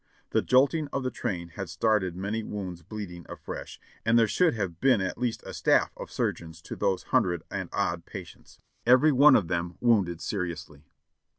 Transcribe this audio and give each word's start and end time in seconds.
The 0.31 0.41
jolting 0.41 0.87
of 0.91 1.03
the 1.03 1.11
train 1.11 1.49
had 1.49 1.69
started 1.69 2.15
many 2.15 2.41
wounds 2.41 2.81
bleeding 2.81 3.23
afresh, 3.29 3.79
and 4.03 4.17
there 4.17 4.27
should 4.27 4.55
have 4.55 4.79
been 4.79 4.99
at 4.99 5.19
least 5.19 5.43
a 5.45 5.53
staff 5.53 5.91
of 5.95 6.09
surgeons 6.09 6.59
to 6.63 6.75
those 6.75 7.03
hundred 7.13 7.43
and 7.51 7.69
odd 7.71 8.07
patients, 8.07 8.57
every 8.83 9.11
one 9.11 9.35
of 9.35 9.47
them 9.47 9.75
wounded 9.79 10.19
seriously. 10.19 10.85